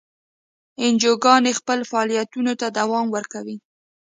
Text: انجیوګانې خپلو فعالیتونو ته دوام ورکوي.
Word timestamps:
انجیوګانې 0.83 1.51
خپلو 1.59 1.83
فعالیتونو 1.91 2.51
ته 2.59 2.67
دوام 2.79 3.05
ورکوي. 3.15 3.57